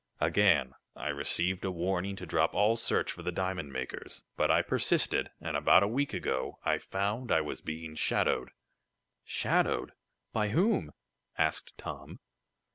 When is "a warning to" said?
1.63-2.25